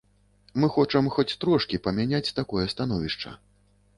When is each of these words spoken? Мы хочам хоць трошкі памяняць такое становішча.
Мы 0.61 0.69
хочам 0.77 1.09
хоць 1.17 1.37
трошкі 1.43 1.79
памяняць 1.87 2.33
такое 2.39 2.65
становішча. 2.75 3.37